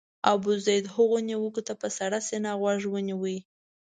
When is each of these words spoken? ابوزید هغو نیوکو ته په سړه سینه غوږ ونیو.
ابوزید 0.33 0.83
هغو 0.95 1.17
نیوکو 1.27 1.61
ته 1.67 1.73
په 1.81 1.87
سړه 1.97 2.19
سینه 2.27 2.51
غوږ 2.59 2.81
ونیو. 2.89 3.33